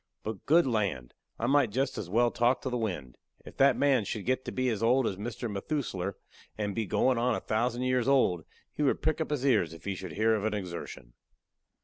[0.23, 1.13] But good land!
[1.37, 3.19] I might jest as well talk to the wind!
[3.45, 5.47] If that man should get to be as old as Mr.
[5.47, 6.15] Methusler,
[6.57, 8.43] and be goin' on a thousand years old,
[8.73, 11.13] he would prick up his ears if he should hear of a exertion.